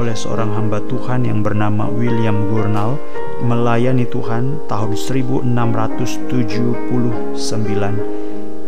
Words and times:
oleh 0.00 0.16
seorang 0.16 0.56
hamba 0.56 0.80
Tuhan 0.88 1.28
yang 1.28 1.44
bernama 1.44 1.84
William 1.92 2.48
Gurnall 2.48 2.96
melayani 3.44 4.08
Tuhan 4.08 4.64
tahun 4.64 4.96
1679. 4.96 6.88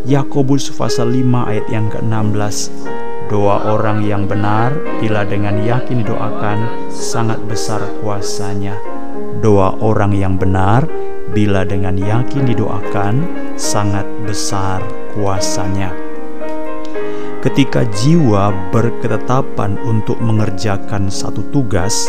Yakobus 0.05 0.69
pasal 0.77 1.09
5 1.09 1.48
ayat 1.48 1.66
yang 1.73 1.89
ke-16. 1.89 2.69
Doa 3.33 3.65
orang 3.65 4.05
yang 4.05 4.29
benar 4.29 4.77
bila 5.01 5.25
dengan 5.25 5.57
yakin 5.57 6.05
didoakan 6.05 6.93
sangat 6.93 7.41
besar 7.49 7.80
kuasanya. 8.05 8.77
Doa 9.41 9.73
orang 9.80 10.12
yang 10.12 10.37
benar 10.37 10.85
bila 11.33 11.64
dengan 11.64 11.96
yakin 11.96 12.45
didoakan 12.45 13.25
sangat 13.56 14.05
besar 14.28 14.84
kuasanya. 15.17 16.02
Ketika 17.42 17.82
jiwa 17.91 18.55
berketetapan 18.70 19.74
untuk 19.83 20.23
mengerjakan 20.23 21.10
satu 21.10 21.42
tugas, 21.50 22.06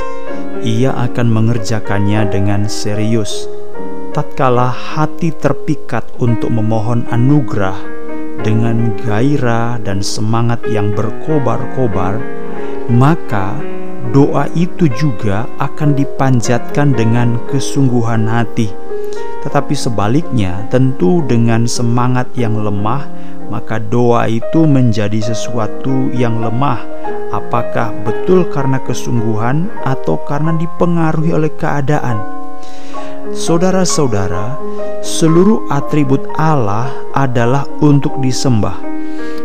ia 0.62 0.94
akan 0.94 1.26
mengerjakannya 1.26 2.30
dengan 2.30 2.70
serius. 2.70 3.50
Tatkala 4.14 4.70
hati 4.70 5.34
terpikat 5.34 6.06
untuk 6.22 6.54
memohon 6.54 7.10
anugerah 7.10 7.74
dengan 8.46 8.94
gairah 9.02 9.82
dan 9.82 10.06
semangat 10.06 10.62
yang 10.70 10.94
berkobar-kobar, 10.94 12.22
maka 12.94 13.58
doa 14.14 14.46
itu 14.54 14.86
juga 14.86 15.50
akan 15.58 15.98
dipanjatkan 15.98 16.94
dengan 16.94 17.42
kesungguhan 17.50 18.30
hati. 18.30 18.83
Tetapi 19.44 19.76
sebaliknya, 19.76 20.66
tentu 20.72 21.26
dengan 21.28 21.68
semangat 21.68 22.32
yang 22.38 22.60
lemah 22.60 23.06
maka 23.54 23.78
doa 23.78 24.26
itu 24.26 24.66
menjadi 24.66 25.22
sesuatu 25.34 26.10
yang 26.10 26.42
lemah. 26.42 26.82
Apakah 27.30 27.94
betul 28.02 28.50
karena 28.50 28.82
kesungguhan 28.82 29.70
atau 29.86 30.18
karena 30.26 30.58
dipengaruhi 30.58 31.38
oleh 31.38 31.54
keadaan? 31.54 32.18
Saudara-saudara, 33.34 34.58
seluruh 35.06 35.70
atribut 35.70 36.22
Allah 36.38 36.90
adalah 37.14 37.70
untuk 37.82 38.18
disembah. 38.22 38.78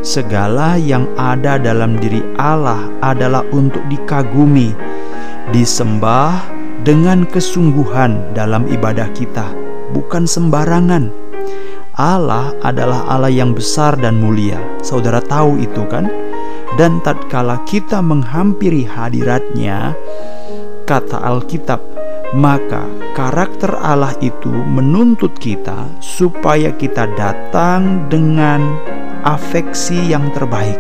Segala 0.01 0.81
yang 0.81 1.05
ada 1.21 1.61
dalam 1.61 2.01
diri 2.01 2.25
Allah 2.41 2.89
adalah 3.05 3.45
untuk 3.53 3.85
dikagumi, 3.93 4.73
disembah 5.53 6.58
dengan 6.87 7.27
kesungguhan 7.27 8.35
dalam 8.35 8.67
ibadah 8.71 9.11
kita, 9.15 9.51
bukan 9.95 10.29
sembarangan 10.29 11.29
Allah 11.99 12.55
adalah 12.63 13.11
Allah 13.11 13.35
yang 13.35 13.59
besar 13.59 13.99
dan 13.99 14.23
mulia. 14.23 14.63
Saudara 14.87 15.19
tahu 15.19 15.59
itu 15.59 15.83
kan? 15.91 16.07
Dan 16.79 17.03
tatkala 17.03 17.67
kita 17.67 17.99
menghampiri 17.99 18.87
hadiratnya, 18.87 19.99
kata 20.87 21.19
Alkitab, 21.19 21.83
maka 22.39 22.87
karakter 23.19 23.75
Allah 23.83 24.15
itu 24.23 24.53
menuntut 24.53 25.35
kita 25.43 25.91
supaya 25.99 26.71
kita 26.71 27.11
datang 27.19 28.07
dengan 28.07 28.63
afeksi 29.27 29.99
yang 29.99 30.31
terbaik, 30.31 30.79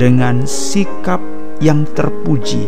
dengan 0.00 0.48
sikap 0.48 1.20
yang 1.60 1.84
terpuji, 1.92 2.64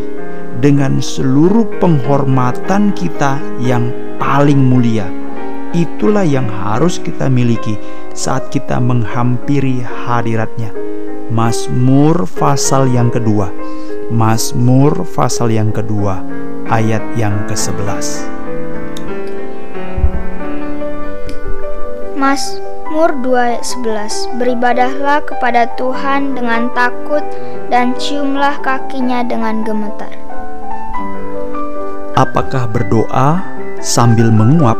dengan 0.62 1.02
seluruh 1.02 1.66
penghormatan 1.82 2.94
kita 2.94 3.42
yang 3.58 3.90
paling 4.22 4.62
mulia 4.62 5.10
Itulah 5.72 6.28
yang 6.28 6.52
harus 6.52 7.00
kita 7.00 7.32
miliki 7.32 7.80
saat 8.12 8.52
kita 8.52 8.76
menghampiri 8.76 9.80
hadiratnya. 9.80 10.68
Mazmur 11.32 12.28
pasal 12.36 12.92
yang 12.92 13.08
kedua. 13.08 13.48
Mazmur 14.12 15.08
pasal 15.08 15.48
yang 15.48 15.72
kedua 15.72 16.20
ayat 16.68 17.00
yang 17.16 17.32
ke-11. 17.48 18.28
Mazmur 22.20 23.16
2:11 23.24 24.28
Beribadahlah 24.36 25.24
kepada 25.24 25.72
Tuhan 25.80 26.36
dengan 26.36 26.68
takut 26.76 27.24
dan 27.72 27.96
ciumlah 27.96 28.60
kakinya 28.60 29.24
dengan 29.24 29.64
gemetar. 29.64 30.21
Apakah 32.12 32.68
berdoa 32.68 33.40
sambil 33.80 34.28
menguap 34.28 34.76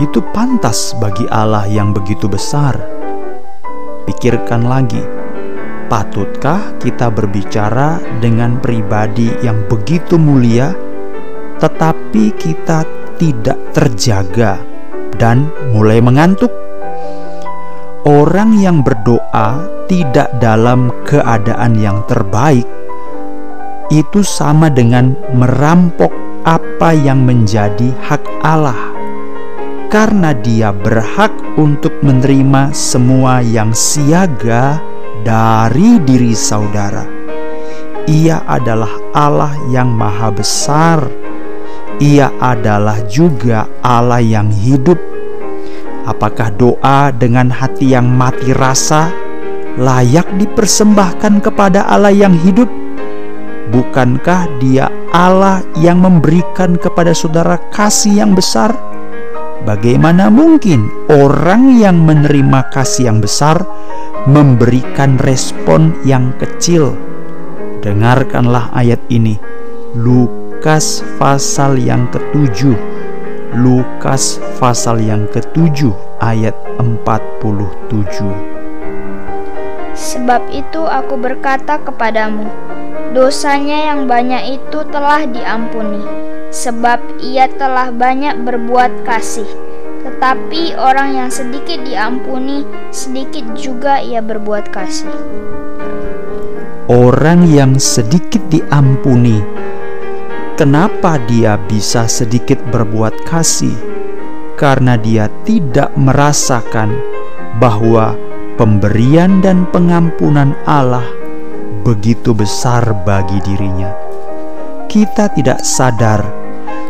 itu 0.00 0.24
pantas 0.32 0.96
bagi 0.96 1.28
Allah 1.28 1.68
yang 1.68 1.92
begitu 1.92 2.24
besar. 2.24 2.72
Pikirkan 4.08 4.64
lagi, 4.64 5.04
patutkah 5.92 6.80
kita 6.80 7.12
berbicara 7.12 8.00
dengan 8.24 8.56
pribadi 8.64 9.28
yang 9.44 9.60
begitu 9.68 10.16
mulia, 10.16 10.72
tetapi 11.60 12.32
kita 12.40 12.88
tidak 13.20 13.60
terjaga 13.76 14.56
dan 15.20 15.52
mulai 15.76 16.00
mengantuk? 16.00 16.48
Orang 18.08 18.56
yang 18.56 18.80
berdoa 18.80 19.68
tidak 19.84 20.32
dalam 20.40 20.88
keadaan 21.04 21.76
yang 21.76 22.00
terbaik 22.08 22.64
itu 23.92 24.24
sama 24.24 24.72
dengan 24.72 25.12
merampok 25.36 26.19
apa 26.44 26.96
yang 26.96 27.24
menjadi 27.28 27.92
hak 28.08 28.24
Allah 28.40 28.90
karena 29.90 30.30
dia 30.30 30.70
berhak 30.70 31.34
untuk 31.58 31.90
menerima 32.00 32.70
semua 32.70 33.42
yang 33.42 33.74
siaga 33.74 34.78
dari 35.26 35.98
diri 36.06 36.30
saudara. 36.32 37.02
Ia 38.06 38.46
adalah 38.46 38.90
Allah 39.12 39.52
yang 39.74 39.90
Maha 39.90 40.30
Besar. 40.30 41.04
Ia 42.00 42.32
adalah 42.38 43.02
juga 43.10 43.68
Allah 43.84 44.22
yang 44.22 44.48
hidup. 44.48 44.96
Apakah 46.08 46.54
doa 46.54 47.12
dengan 47.12 47.52
hati 47.52 47.92
yang 47.92 48.08
mati 48.08 48.56
rasa 48.56 49.12
layak 49.76 50.26
dipersembahkan 50.38 51.44
kepada 51.44 51.84
Allah 51.90 52.14
yang 52.14 52.32
hidup? 52.32 52.79
Bukankah 53.70 54.58
Dia 54.58 54.90
Allah 55.14 55.62
yang 55.78 56.02
memberikan 56.02 56.74
kepada 56.74 57.14
saudara 57.14 57.54
kasih 57.70 58.18
yang 58.18 58.34
besar? 58.34 58.74
Bagaimana 59.62 60.26
mungkin 60.26 60.90
orang 61.06 61.78
yang 61.78 62.02
menerima 62.02 62.66
kasih 62.74 63.06
yang 63.06 63.22
besar 63.22 63.62
memberikan 64.26 65.22
respon 65.22 65.94
yang 66.02 66.34
kecil? 66.42 66.98
Dengarkanlah 67.84 68.74
ayat 68.74 68.98
ini. 69.06 69.38
Lukas 69.94 71.06
pasal 71.22 71.78
yang 71.78 72.10
ketujuh. 72.10 72.74
Lukas 73.54 74.42
pasal 74.58 74.98
yang 74.98 75.30
ketujuh 75.30 75.94
ayat 76.18 76.58
47. 76.78 78.50
Sebab 79.94 80.42
itu 80.54 80.82
aku 80.86 81.14
berkata 81.18 81.76
kepadamu, 81.82 82.48
dosanya 83.10 83.90
yang 83.90 84.06
banyak 84.06 84.58
itu 84.62 84.86
telah 84.94 85.26
diampuni 85.26 86.02
sebab 86.50 86.98
ia 87.22 87.50
telah 87.50 87.90
banyak 87.90 88.42
berbuat 88.42 89.06
kasih. 89.06 89.46
Tetapi 90.00 90.78
orang 90.80 91.14
yang 91.14 91.30
sedikit 91.30 91.82
diampuni, 91.84 92.64
sedikit 92.90 93.44
juga 93.54 94.00
ia 94.00 94.22
berbuat 94.22 94.72
kasih. 94.72 95.12
Orang 96.90 97.46
yang 97.46 97.78
sedikit 97.78 98.42
diampuni, 98.50 99.38
kenapa 100.58 101.20
dia 101.30 101.54
bisa 101.70 102.10
sedikit 102.10 102.58
berbuat 102.74 103.28
kasih? 103.28 103.76
Karena 104.58 104.98
dia 104.98 105.30
tidak 105.46 105.94
merasakan 105.94 106.90
bahwa 107.62 108.16
pemberian 108.58 109.40
dan 109.44 109.68
pengampunan 109.70 110.52
Allah 110.68 111.19
begitu 111.80 112.36
besar 112.36 112.92
bagi 113.04 113.40
dirinya. 113.44 113.92
Kita 114.90 115.30
tidak 115.30 115.62
sadar 115.62 116.40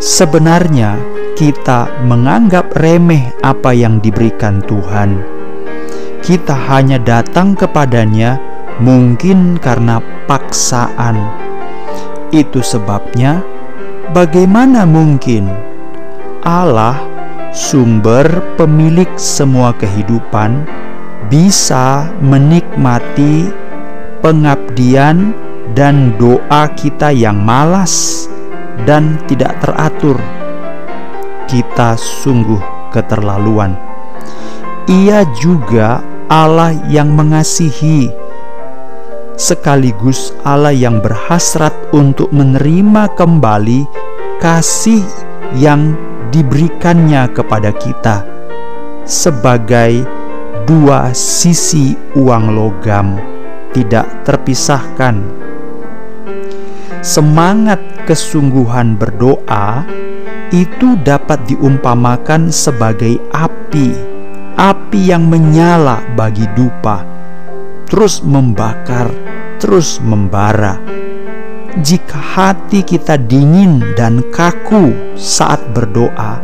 Sebenarnya 0.01 0.97
kita 1.37 1.93
menganggap 2.09 2.73
remeh 2.81 3.37
apa 3.45 3.77
yang 3.77 4.01
diberikan 4.01 4.65
Tuhan. 4.65 5.21
Kita 6.25 6.57
hanya 6.73 6.97
datang 6.97 7.53
kepadanya 7.53 8.41
mungkin 8.81 9.61
karena 9.61 10.01
paksaan. 10.25 11.21
Itu 12.33 12.65
sebabnya, 12.65 13.45
bagaimana 14.17 14.89
mungkin 14.89 15.53
Allah, 16.49 16.97
sumber 17.53 18.25
pemilik 18.57 19.13
semua 19.21 19.77
kehidupan, 19.77 20.65
bisa 21.29 22.09
menikmati 22.25 23.53
pengabdian 24.21 25.33
dan 25.73 26.17
doa 26.21 26.69
kita 26.77 27.13
yang 27.13 27.41
malas 27.41 28.27
dan 28.85 29.21
tidak 29.29 29.57
teratur, 29.61 30.17
kita 31.49 31.97
sungguh 31.97 32.61
keterlaluan. 32.93 33.77
Ia 34.89 35.25
juga 35.37 36.01
Allah 36.31 36.77
yang 36.89 37.13
mengasihi. 37.13 38.21
sekaligus 39.41 40.37
Allah 40.45 40.77
yang 40.77 41.01
berhasrat 41.01 41.73
untuk 41.97 42.29
menerima 42.29 43.09
kembali 43.17 43.89
kasih 44.37 45.01
yang 45.57 45.97
diberikannya 46.29 47.25
kepada 47.33 47.73
kita 47.73 48.21
sebagai 49.09 50.05
dua 50.69 51.17
sisi 51.17 51.97
uang 52.21 52.53
logam 52.53 53.40
tidak 53.71 54.27
terpisahkan. 54.27 55.23
Semangat 57.01 57.81
kesungguhan 58.05 58.99
berdoa 59.01 59.89
itu 60.51 60.99
dapat 61.01 61.47
diumpamakan 61.47 62.51
sebagai 62.51 63.17
api, 63.31 63.95
api 64.59 65.01
yang 65.01 65.31
menyala 65.31 66.03
bagi 66.19 66.45
dupa, 66.59 67.07
terus 67.87 68.21
membakar, 68.21 69.09
terus 69.63 70.03
membara. 70.03 70.77
Jika 71.81 72.19
hati 72.19 72.83
kita 72.83 73.15
dingin 73.15 73.95
dan 73.95 74.27
kaku 74.35 75.15
saat 75.15 75.63
berdoa, 75.71 76.43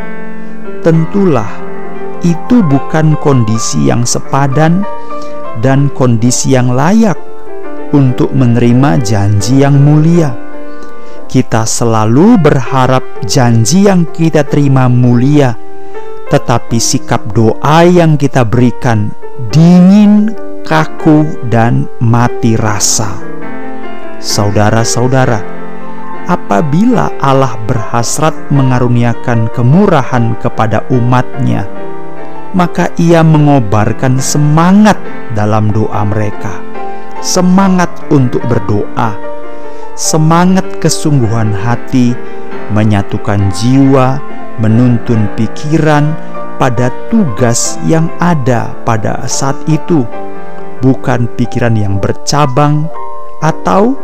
tentulah 0.86 1.50
itu 2.22 2.62
bukan 2.62 3.18
kondisi 3.18 3.90
yang 3.90 4.06
sepadan 4.06 4.86
dan 5.60 5.92
kondisi 5.92 6.56
yang 6.56 6.72
layak 6.74 7.16
untuk 7.94 8.32
menerima 8.32 9.00
janji 9.00 9.62
yang 9.62 9.78
mulia. 9.78 10.34
Kita 11.26 11.66
selalu 11.66 12.38
berharap 12.38 13.02
janji 13.26 13.90
yang 13.90 14.06
kita 14.08 14.46
terima 14.46 14.86
mulia, 14.86 15.58
tetapi 16.30 16.78
sikap 16.78 17.34
doa 17.34 17.82
yang 17.82 18.14
kita 18.14 18.46
berikan 18.46 19.10
dingin, 19.50 20.32
kaku, 20.62 21.26
dan 21.50 21.90
mati 21.98 22.54
rasa 22.54 23.36
saudara-saudara, 24.26 25.40
apabila 26.26 27.14
Allah 27.22 27.54
berhasrat 27.70 28.34
mengaruniakan 28.50 29.46
kemurahan 29.54 30.34
kepada 30.42 30.82
umatnya, 30.90 31.64
maka 32.54 32.92
ia 33.00 33.24
mengobarkan 33.26 34.20
semangat 34.22 35.00
dalam 35.34 35.72
doa 35.72 36.04
mereka, 36.06 36.62
semangat 37.24 37.90
untuk 38.12 38.44
berdoa, 38.46 39.16
semangat 39.98 40.64
kesungguhan 40.78 41.50
hati, 41.50 42.14
menyatukan 42.70 43.50
jiwa, 43.50 44.20
menuntun 44.60 45.26
pikiran 45.34 46.14
pada 46.56 46.88
tugas 47.12 47.76
yang 47.84 48.08
ada 48.22 48.72
pada 48.88 49.24
saat 49.28 49.56
itu, 49.68 50.04
bukan 50.80 51.28
pikiran 51.36 51.76
yang 51.76 52.00
bercabang 52.00 52.88
atau 53.44 53.96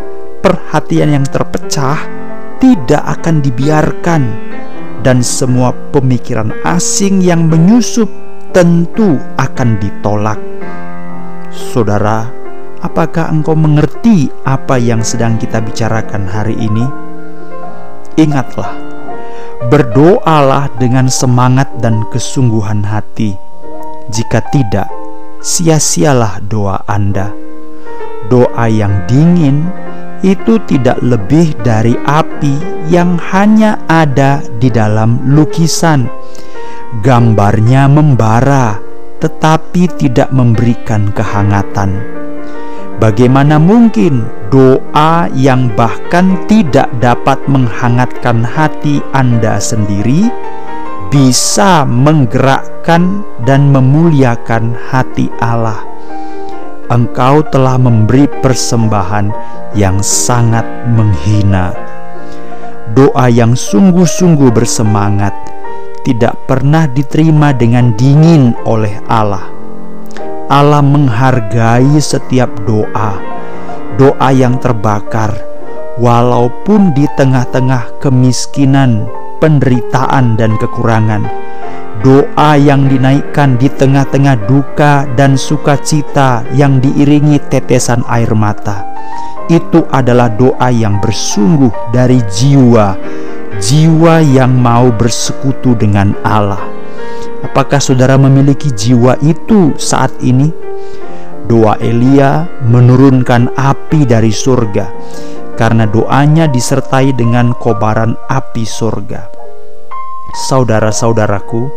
perhatian 0.45 1.17
yang 1.17 1.27
terpecah 1.27 1.97
tidak 2.61 3.03
akan 3.21 3.41
dibiarkan. 3.41 4.23
Dan 5.03 5.19
semua 5.19 5.75
pemikiran 5.91 6.55
asing 6.63 7.19
yang 7.27 7.51
menyusup 7.51 8.22
tentu 8.53 9.17
akan 9.41 9.81
ditolak. 9.81 10.37
Saudara, 11.49 12.29
apakah 12.85 13.33
engkau 13.33 13.57
mengerti 13.57 14.29
apa 14.45 14.77
yang 14.77 15.01
sedang 15.01 15.41
kita 15.41 15.65
bicarakan 15.65 16.29
hari 16.29 16.57
ini? 16.61 16.85
Ingatlah, 18.21 18.77
berdoalah 19.73 20.69
dengan 20.77 21.09
semangat 21.09 21.73
dan 21.81 22.05
kesungguhan 22.13 22.85
hati. 22.85 23.33
Jika 24.13 24.45
tidak, 24.53 24.93
sia-sialah 25.41 26.45
doa 26.45 26.85
Anda. 26.85 27.33
Doa 28.29 28.69
yang 28.69 29.09
dingin 29.09 29.65
itu 30.21 30.61
tidak 30.69 31.01
lebih 31.01 31.57
dari 31.65 31.97
api 32.05 32.87
yang 32.93 33.17
hanya 33.33 33.81
ada 33.89 34.45
di 34.61 34.69
dalam 34.69 35.19
lukisan. 35.25 36.07
Gambarnya 37.01 37.89
membara, 37.89 38.77
tetapi 39.17 39.89
tidak 39.97 40.29
memberikan 40.29 41.09
kehangatan. 41.17 41.97
Bagaimana 43.01 43.57
mungkin 43.57 44.29
doa 44.53 45.33
yang 45.33 45.73
bahkan 45.73 46.37
tidak 46.45 46.93
dapat 47.01 47.41
menghangatkan 47.49 48.45
hati 48.45 49.01
Anda 49.17 49.57
sendiri 49.57 50.29
bisa 51.09 51.89
menggerakkan 51.89 53.25
dan 53.49 53.73
memuliakan 53.73 54.77
hati 54.93 55.33
Allah? 55.41 55.93
engkau 56.93 57.41
telah 57.49 57.81
memberi 57.81 58.29
persembahan 58.29 59.33
yang 59.73 60.05
sangat 60.05 60.69
menghina. 60.93 61.73
Doa 62.93 63.33
yang 63.33 63.57
sungguh-sungguh 63.57 64.53
bersemangat 64.53 65.33
tidak 66.03 66.35
pernah 66.51 66.91
diterima 66.91 67.55
dengan 67.55 67.95
dingin 67.95 68.55
oleh 68.67 69.03
Allah. 69.07 69.47
Allah 70.53 70.83
menghargai 70.85 71.97
setiap 72.03 72.51
doa, 72.69 73.17
doa 73.97 74.29
yang 74.35 74.61
terbakar, 74.61 75.33
walaupun 75.97 76.93
di 76.93 77.09
tengah-tengah 77.17 78.03
kemiskinan, 78.03 79.09
penderitaan, 79.41 80.37
dan 80.37 80.59
kekurangan 80.61 81.43
doa 82.03 82.59
yang 82.59 82.91
dinaikkan 82.91 83.55
di 83.57 83.71
tengah-tengah 83.71 84.35
duka 84.51 85.07
dan 85.15 85.39
sukacita 85.39 86.43
yang 86.59 86.83
diiringi 86.83 87.39
tetesan 87.47 88.03
air 88.11 88.35
mata. 88.35 88.83
Itu 89.47 89.87
adalah 89.91 90.27
doa 90.35 90.69
yang 90.75 90.99
bersungguh 90.99 91.95
dari 91.95 92.19
jiwa, 92.27 92.99
jiwa 93.61 94.25
yang 94.25 94.57
mau 94.57 94.89
bersekutu 94.95 95.77
dengan 95.77 96.17
Allah. 96.25 96.63
Apakah 97.43 97.83
saudara 97.83 98.15
memiliki 98.17 98.71
jiwa 98.73 99.19
itu 99.21 99.75
saat 99.77 100.15
ini? 100.23 100.49
Doa 101.51 101.77
Elia 101.83 102.47
menurunkan 102.65 103.53
api 103.59 104.07
dari 104.07 104.31
surga 104.31 104.87
karena 105.59 105.85
doanya 105.85 106.49
disertai 106.49 107.13
dengan 107.13 107.53
kobaran 107.53 108.17
api 108.31 108.65
surga. 108.65 109.29
Saudara-saudaraku, 110.49 111.69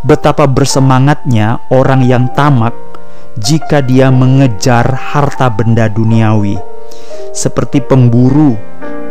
betapa 0.00 0.48
bersemangatnya 0.48 1.60
orang 1.68 2.06
yang 2.08 2.32
tamak 2.32 2.72
jika 3.36 3.84
dia 3.84 4.08
mengejar 4.08 4.96
harta 4.96 5.52
benda 5.52 5.92
duniawi. 5.92 6.56
Seperti 7.36 7.84
pemburu, 7.84 8.56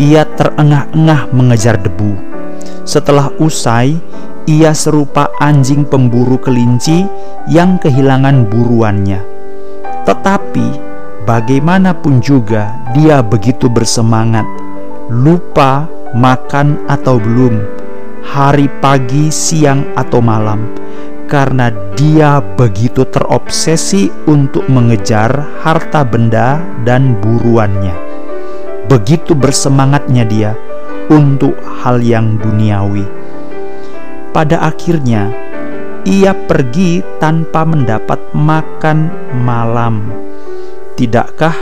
ia 0.02 0.28
terengah-engah 0.28 1.32
mengejar 1.32 1.80
debu. 1.80 2.16
Setelah 2.86 3.32
usai, 3.42 3.98
ia 4.46 4.72
serupa 4.78 5.34
anjing 5.42 5.88
pemburu 5.88 6.38
kelinci 6.38 7.08
yang 7.50 7.82
kehilangan 7.82 8.46
buruannya. 8.46 9.22
Tetapi, 10.06 10.68
bagaimanapun 11.25 12.22
juga, 12.22 12.70
dia 12.94 13.25
begitu 13.25 13.66
bersemangat, 13.72 14.46
lupa 15.10 15.90
makan 16.14 16.78
atau 16.86 17.18
belum, 17.18 17.58
hari, 18.22 18.70
pagi, 18.80 19.34
siang, 19.34 19.82
atau 19.98 20.22
malam 20.22 20.70
karena 21.25 21.74
dia 21.98 22.38
begitu 22.38 23.02
terobsesi 23.10 24.14
untuk 24.30 24.70
mengejar 24.70 25.58
harta 25.66 26.06
benda 26.06 26.62
dan 26.86 27.18
buruannya. 27.18 28.05
Begitu 28.86 29.34
bersemangatnya 29.34 30.24
dia 30.30 30.51
untuk 31.10 31.58
hal 31.82 32.01
yang 32.01 32.38
duniawi. 32.38 33.06
Pada 34.30 34.62
akhirnya, 34.68 35.32
ia 36.06 36.38
pergi 36.38 37.01
tanpa 37.18 37.65
mendapat 37.65 38.20
makan 38.38 39.10
malam. 39.42 40.13
Tidakkah 40.94 41.56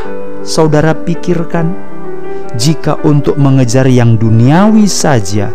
saudara 0.43 0.91
pikirkan, 0.91 1.71
jika 2.59 2.99
untuk 3.07 3.39
mengejar 3.39 3.87
yang 3.87 4.19
duniawi 4.19 4.85
saja 4.85 5.49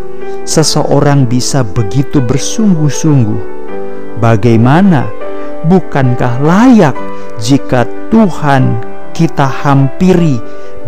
seseorang 0.49 1.29
bisa 1.29 1.63
begitu 1.63 2.25
bersungguh-sungguh? 2.25 3.41
Bagaimana? 4.19 5.07
Bukankah 5.69 6.41
layak 6.41 6.97
jika 7.39 7.85
Tuhan 8.09 8.81
kita 9.13 9.47
hampiri 9.47 10.39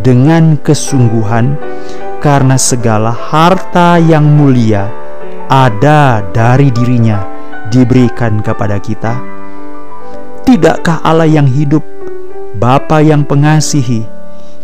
dengan 0.01 0.57
kesungguhan 0.61 1.61
karena 2.21 2.57
segala 2.57 3.13
harta 3.13 4.01
yang 4.01 4.25
mulia 4.25 4.89
ada 5.49 6.25
dari 6.33 6.73
dirinya 6.73 7.25
diberikan 7.69 8.41
kepada 8.41 8.81
kita? 8.81 9.21
Tidakkah 10.45 11.05
Allah 11.05 11.29
yang 11.29 11.47
hidup, 11.47 11.85
Bapa 12.57 13.05
yang 13.05 13.23
pengasihi, 13.29 14.05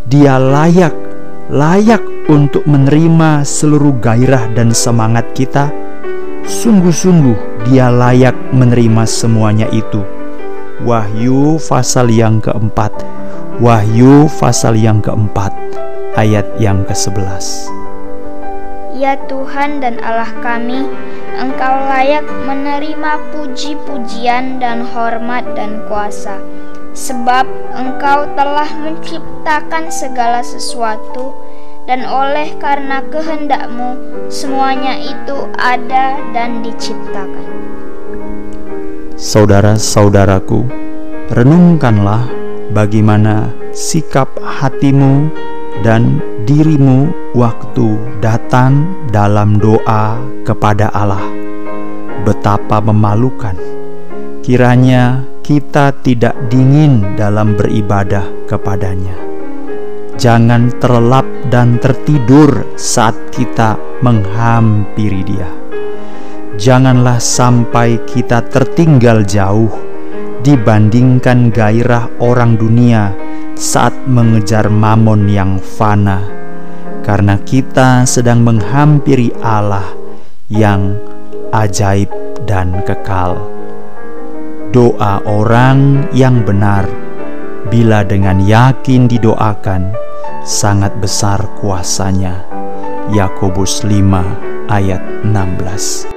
Dia 0.07 0.39
layak, 0.41 0.95
layak 1.53 2.03
untuk 2.31 2.67
menerima 2.67 3.45
seluruh 3.47 3.95
gairah 4.01 4.51
dan 4.55 4.71
semangat 4.71 5.27
kita? 5.35 5.71
Sungguh-sungguh 6.47 7.67
dia 7.67 7.91
layak 7.91 8.35
menerima 8.55 9.03
semuanya 9.03 9.67
itu. 9.75 10.07
Wahyu 10.87 11.59
pasal 11.59 12.15
yang 12.15 12.39
keempat 12.39 13.16
Wahyu 13.57 14.29
pasal 14.37 14.77
yang 14.77 15.01
keempat 15.01 15.49
ayat 16.13 16.45
yang 16.61 16.85
ke-11 16.85 17.73
Ya 18.93 19.17
Tuhan 19.33 19.81
dan 19.81 19.97
Allah 20.05 20.29
kami, 20.45 20.85
Engkau 21.41 21.75
layak 21.89 22.29
menerima 22.45 23.17
puji-pujian 23.33 24.61
dan 24.61 24.85
hormat 24.85 25.57
dan 25.57 25.81
kuasa, 25.89 26.37
sebab 26.93 27.49
Engkau 27.73 28.29
telah 28.37 28.69
menciptakan 28.77 29.89
segala 29.89 30.45
sesuatu, 30.45 31.33
dan 31.89 32.05
oleh 32.05 32.53
karena 32.61 33.01
kehendakmu 33.09 33.97
semuanya 34.29 35.01
itu 35.01 35.49
ada 35.57 36.21
dan 36.37 36.61
diciptakan. 36.61 37.49
Saudara-saudaraku, 39.17 40.69
renungkanlah 41.33 42.46
bagaimana 42.77 43.49
sikap 43.73 44.29
hatimu 44.37 45.33
dan 45.81 46.21
dirimu 46.45 47.09
waktu 47.33 47.97
datang 48.21 48.85
dalam 49.09 49.57
doa 49.57 50.21
kepada 50.45 50.93
Allah. 50.93 51.25
Betapa 52.29 52.85
memalukan 52.85 53.57
kiranya 54.45 55.25
kita 55.41 55.97
tidak 56.05 56.37
dingin 56.53 57.17
dalam 57.17 57.57
beribadah 57.57 58.29
kepadanya. 58.45 59.17
Jangan 60.21 60.73
terlelap 60.77 61.25
dan 61.49 61.81
tertidur 61.81 62.65
saat 62.77 63.17
kita 63.33 63.81
menghampiri 64.05 65.23
Dia. 65.25 65.49
Janganlah 66.57 67.21
sampai 67.21 68.01
kita 68.09 68.41
tertinggal 68.49 69.29
jauh 69.29 69.96
dibandingkan 70.43 71.53
gairah 71.55 72.11
orang 72.21 72.59
dunia 72.59 73.15
saat 73.57 73.93
mengejar 74.05 74.69
mamon 74.69 75.29
yang 75.31 75.57
fana, 75.57 76.21
karena 77.01 77.41
kita 77.41 78.05
sedang 78.05 78.45
menghampiri 78.45 79.33
Allah 79.41 79.87
yang 80.53 81.01
ajaib 81.55 82.11
dan 82.45 82.85
kekal. 82.85 83.39
Doa 84.75 85.25
orang 85.25 86.11
yang 86.13 86.45
benar, 86.45 86.85
bila 87.73 88.05
dengan 88.05 88.43
yakin 88.43 89.09
didoakan, 89.09 89.95
sangat 90.45 90.93
besar 91.01 91.41
kuasanya. 91.57 92.45
Yakobus 93.15 93.87
5 93.87 94.67
ayat 94.67 94.99
16 95.23 96.16